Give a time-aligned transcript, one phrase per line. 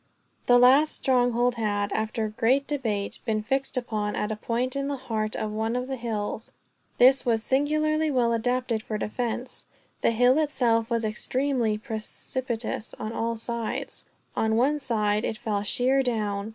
[0.47, 4.87] The last stronghold had, after a great debate, been fixed upon at a point in
[4.87, 6.53] the heart of one of the hills.
[6.97, 9.67] This was singularly well adapted for defense
[10.01, 14.05] The hill itself was extremely precipitous on all sides.
[14.35, 16.49] On one side, it fell sheer down.